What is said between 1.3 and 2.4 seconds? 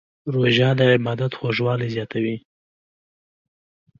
خوږوالی زیاتوي.